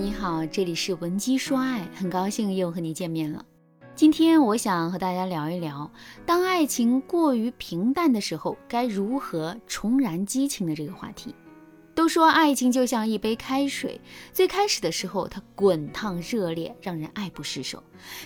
[0.00, 3.44] 你好，这里是文姬说爱，很高兴又和你见面了。
[3.94, 5.90] 今天我想和大家聊一聊，
[6.24, 11.34] 当爱情过于平淡的时候，该如何重燃激情的这个话题。
[11.94, 14.00] 都说爱情就像一杯开水，
[14.32, 17.82] 最开始的时候它滚烫热烈，让人爱不释手。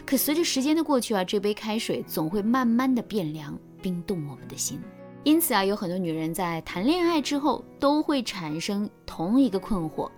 [0.07, 4.79] 可随着时间的过去啊，这杯开水总会慢慢的变凉，冰冻我们的心。
[5.25, 10.09] 因此啊，有很多女人在谈恋爱之后都会产生同一个困惑。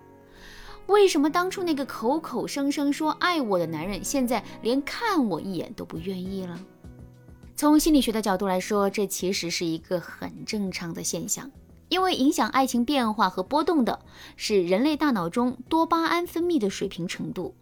[0.87, 6.59] 为什么当初那个口口声声说爱我的男人，现在连看我一眼都不愿意了？
[7.57, 11.51] 从心理学的角度来说，这其实是一个很正常的现象，
[11.89, 13.99] 因为影响爱情变化和波动的
[14.37, 17.55] 是人类大脑中多巴胺分泌的水平程度。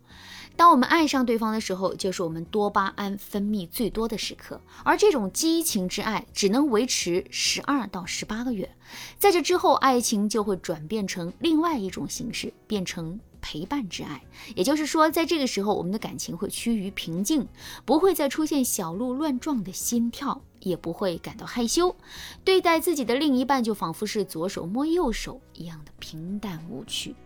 [0.56, 8.70] 当我们爱上对方的时候，就是我们多巴胺分泌最多的时刻，而这种激情之爱只能维持十二到十八个月，
[9.18, 14.22] 在这之后，爱情就会转变成另外一种形式，变成陪伴之爱。
[14.54, 17.46] 也就是说，在这个时候，我们的感情会趋于平静，
[17.84, 21.96] 不会再出现小鹿乱撞的心跳，也不会感到害羞，
[22.44, 27.16] 对待自己的另一半就仿佛是左手摸右手一样的平淡无趣。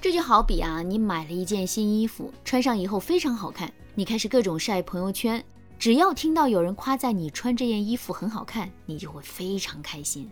[0.00, 5.42] 这就好比啊，你买了一件新衣服，穿上以后非常好看，你开始各种晒朋友圈。
[5.78, 10.30] 只要听到有人夸赞你穿这件衣服很好看，你就会非常开心。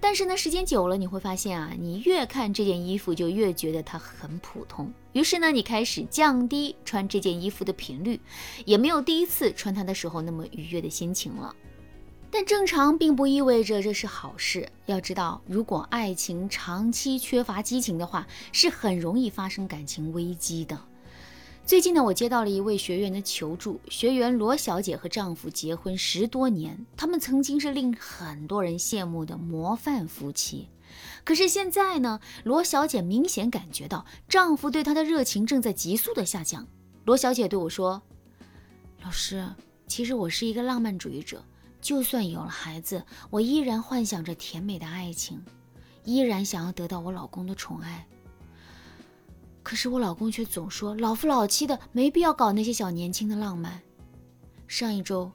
[0.00, 4.92] 但是呢，时间久了，你会发现啊，你越看这件衣服就越觉得它很普通。
[5.12, 8.20] 于是呢，你开始降低穿这件衣服的频率，
[8.64, 11.54] 也没有第一次穿它的时候那么愉悦的心情了。
[12.30, 14.68] 但正常并不意味着这是好事。
[14.86, 20.78] 要知道，如果爱情长期缺乏激情的话，是很容易发生感情危机的。
[21.64, 23.80] 最近呢，我接到了一位学员的求助。
[23.90, 30.68] 学员罗小姐和丈夫结婚十多年，他们曾经是令很多人羡慕的模范夫妻。
[31.24, 36.66] 可是现在呢，罗小姐明显感觉到丈夫对她的热情正在急速的下降。
[37.04, 38.00] 罗小姐对我说
[39.04, 39.46] ：“老师，
[39.86, 41.42] 其实我是一个浪漫主义者。”
[41.80, 45.42] 就算有了孩子，我依然幻想着甜美的爱情，
[46.04, 48.06] 依然想要得到我老公的宠爱。
[49.62, 53.80] 可是我老公却总说老夫老妻的，没必要搞那些小年轻的浪漫。
[54.66, 55.30] 上一周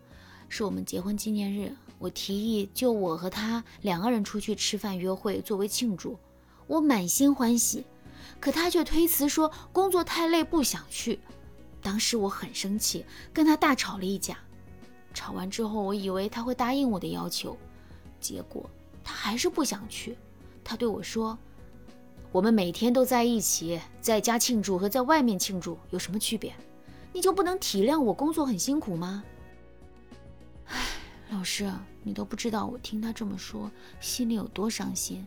[0.49, 6.17] 是我们结婚纪念日，我提议就我和他两个人出去吃饭约会作为庆祝，
[6.67, 7.85] 我满心欢喜，
[8.39, 11.19] 可他却推辞说工作太累不想去。
[11.81, 14.37] 当时我很生气，跟他大吵了一架。
[15.13, 17.55] 吵完之后，我以为他会答应我的要求，
[18.19, 18.69] 结果
[19.03, 20.17] 他还是不想去。
[20.63, 21.37] 他对我说
[22.31, 26.53] ：“我们每天都在一起，在家庆祝和在外面庆祝有什么区别？
[27.11, 29.23] 你就不能体谅我工作很辛苦吗？”
[30.65, 30.79] 唉，
[31.29, 33.69] 老师，你都不知道我听他这么说，
[33.99, 35.25] 心里有多伤心。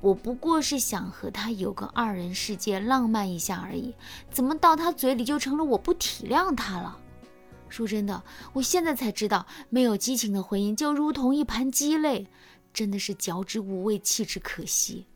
[0.00, 3.94] 我不过是想和他有个二人世界，浪漫一下而已，
[4.30, 6.98] 怎么到他嘴里就成了我不体谅他了？
[7.70, 8.22] 说真的，
[8.52, 12.26] 我现在才知道，没有激情的婚姻就如同一盘鸡肋，
[12.74, 15.06] 真的是嚼之无味，弃之可惜。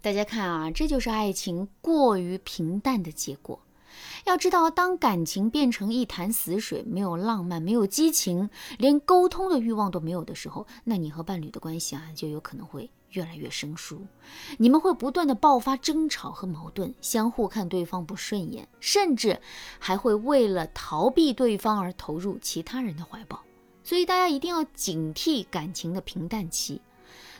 [0.00, 3.65] 大家看啊，这就是爱情过于平淡的结果。
[4.24, 12.90] 要知道，当感情变成一潭死水，没有浪漫，没有激情，连沟通的欲望都没有的时候，那你和伴侣的关系啊，就有可能会。
[13.10, 14.04] 越来越生疏，
[14.58, 19.40] 你们会不断的爆发争吵和矛盾，相互看对方不顺眼，甚至
[19.78, 23.40] 还会为了逃避对方而投入其他人的怀抱。
[23.82, 26.82] 所以大家一定要警惕感情的平淡期。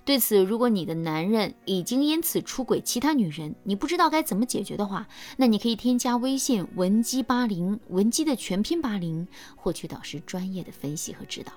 [0.05, 9.27] 对此，如果你的男人已经因此出轨其他女人，你不知道该怎么解决的话，那你可以添加微信文姬八零，文姬的全拼八零，
[9.57, 11.53] 获取导师专业的分析和指导。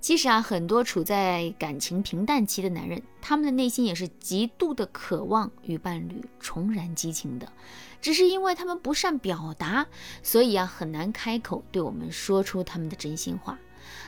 [0.00, 7.52] 其实啊，很多处在感情平淡期的男人，他们的内心也是极度的渴望与伴侣重燃激情的，
[8.00, 9.86] 只是因为他们不善表达，
[10.22, 13.58] 所以啊，很难开口对我们说出他们的真心话。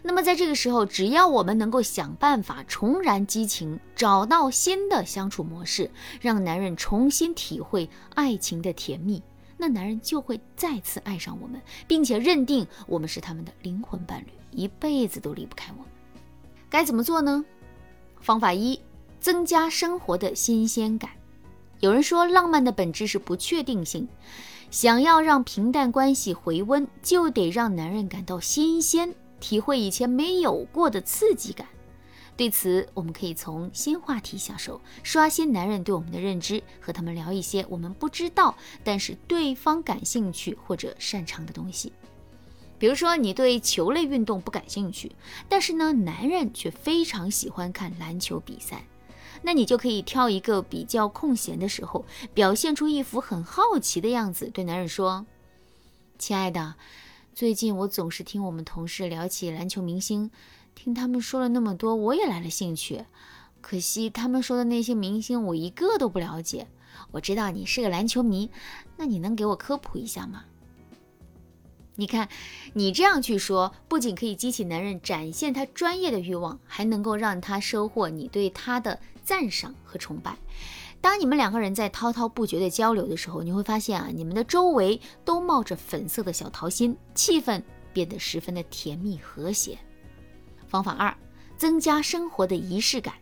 [0.03, 9.23] 那么在这个时候，只要我们能够想办法重燃激情，找到新的相处模式，让男人重新体会爱情的甜蜜，
[9.57, 14.27] 那男人就会再次爱上我们，并且认定我们是他们的灵魂伴侣。
[14.53, 15.91] 一辈子都离不开我们，
[16.69, 17.45] 该怎么做呢？
[18.21, 18.81] 方法一：
[19.21, 21.11] 增加生活的新鲜感。
[21.79, 24.09] 有人说，浪漫的本质是不确定性，
[24.71, 31.67] 想要让平淡关系回温，就得让男人感到新鲜，体会以前没有过的刺激感。
[32.37, 41.93] 对此，我们可以从新话题下手，刷新男人对我们的认知，和他们聊一些我们不知道，但是对方感兴趣或者擅长的东西。
[42.79, 45.13] 比如说，你对球类运动不感兴趣，
[45.51, 48.87] 但是呢，男人却非常喜欢看篮球比赛，
[49.43, 55.27] 那你就可以挑一个比较空闲的时候，表现出一副很好奇的样子，对男人说
[56.19, 56.75] ：“亲爱的，
[57.33, 60.31] 最近我总是听我们同事聊起篮球明星，
[60.75, 63.05] 听他们说了那么多，我也来了兴趣。
[63.61, 66.67] 可惜他们说的那些明星，我一个都不了解。
[67.13, 68.51] 我知道你是个篮球迷，
[68.97, 70.45] 那你能给我科普一下吗？”
[71.97, 72.29] 你看，
[72.75, 80.37] 你这样去说，不仅可以激起男人展现他专业的欲望，还能够让他收获你对他的赞赏和崇拜。
[81.01, 87.63] 当你们两个人在滔滔不绝的交流的时候，你会发现啊，你们的周围都冒着粉色的小桃心，气氛
[87.93, 89.79] 变得十分的甜蜜和谐。
[90.69, 91.17] 方法二，
[91.57, 93.15] 增加生活的仪式感。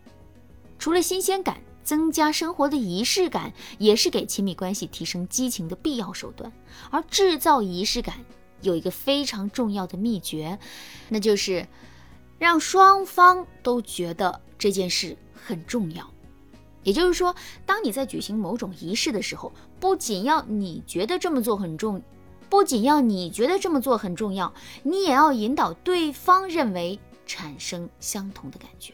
[0.77, 6.51] 除了新鲜感，增加生活的仪式感也是给亲密关系提升激情的必要手段。
[6.91, 8.15] 而制造仪式感。
[8.61, 10.59] 有一个非常重要的秘诀，
[11.07, 11.65] 那就是
[12.37, 16.11] 让双方都觉得这件事很重要。
[16.83, 17.35] 也就是说，
[17.65, 22.01] 当你在举行某种仪式的时候，不仅要你觉得这么做很重，
[22.49, 24.53] 不仅要你觉得这么做很重要，
[24.83, 28.93] 你也要引导对方认为产生相同的感觉。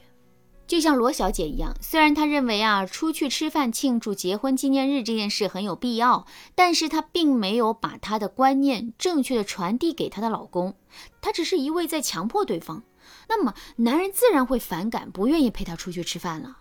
[0.68, 10.74] 就像罗小姐一样，虽然她认为啊，出去吃饭庆祝结婚纪念日这件事很有必要，但是她并没有把她的观念正确的传递给她的老公，
[11.22, 12.82] 她只是一味在强迫对方。
[13.30, 16.58] 那么男人自然会反感，不愿意陪她出去吃饭了。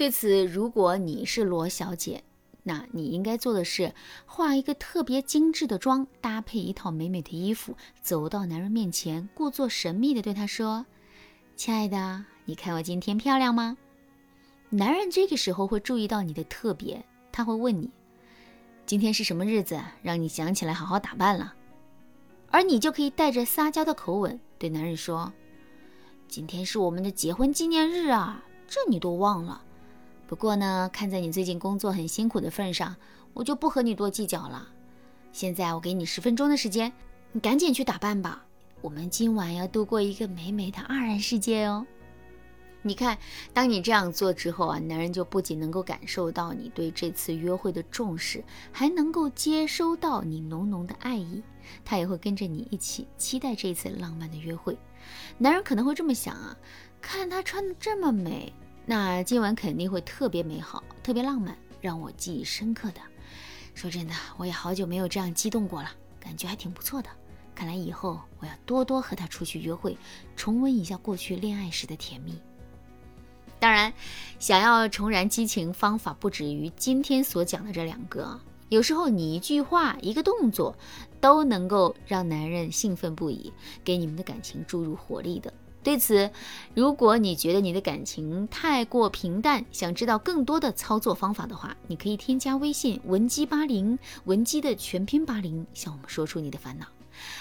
[0.00, 2.24] 对此，如果你是罗小姐，
[2.62, 3.94] 那你应该做的是
[4.24, 10.86] 化一个特别精致的妆，搭配一套美美的衣服，走到男人面前，故作神秘的对他说
[11.54, 13.76] ：“亲爱的。”你看我今天漂亮吗？
[14.70, 17.90] 男人这个时候会注意到你的特别，他会问你
[18.86, 21.52] ：“今天是什么日子，让你想起来好好打扮了？”
[22.50, 25.30] 而你就可以带着撒娇的口吻对男人说
[26.26, 29.62] ：“今天是我们的结婚纪念日啊，这你都忘了。
[30.30, 32.94] 不过呢，看在你最近工作很辛苦的份上，
[33.34, 34.68] 我就不和你多计较了。
[35.32, 36.92] 现在我给你十分钟的时间，
[37.32, 38.44] 你赶紧去打扮吧。
[38.80, 41.84] 我们今晚要度过一个美美的二人世界哦。”
[42.82, 43.18] 你看，
[43.52, 51.42] 当你这样做之后啊，男人就不仅能够感受到你对这次约会的重视，还能够接收到你浓浓的爱意，
[51.84, 54.78] 他也会跟着你一起期待这次浪漫的约会。
[55.38, 56.56] 男人可能会这么想啊，
[57.00, 58.54] 看她穿的这么美，
[58.86, 63.00] 那今晚肯定会特别美好，特别浪漫，让我记忆深刻的。
[63.74, 67.08] 说真的，我也好久没有这样激动过了，感觉还挺不错的。
[67.54, 69.96] 看来以后我要多多和他出去约会，
[70.34, 72.38] 重温一下过去恋爱时的甜蜜。
[73.58, 73.92] 当然，
[74.38, 78.40] 想要重燃激情，方法不止于今天所讲的这两个。
[78.70, 80.74] 有时候你一句话、一个动作，
[81.20, 83.52] 都能够让男人兴奋不已，
[83.84, 85.52] 给你们的感情注入活力的。
[85.82, 86.30] 对此，
[86.74, 96.86] 如果你觉得你的感情太过平淡，想知道更多的操作方法的话，你可以添加微信文姬八零，文姬的全拼八零，向我们说出你的烦恼。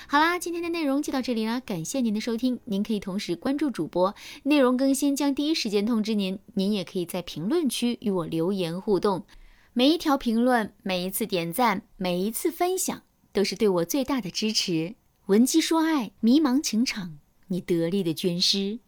[0.07, 2.59] 好啦，今天的内容就到这里啦，感谢您的收听。
[2.65, 6.39] 您可以同时关注主播，内容更新将第一时间通知您。
[6.53, 9.25] 您也可以在评论区与我留言互动，
[9.74, 14.95] 每一条评论、每一次点赞、每一次分享，都是对我最大的支持。
[15.27, 17.19] 文姬说爱，迷茫情场，
[17.50, 18.80] 你得力的军师。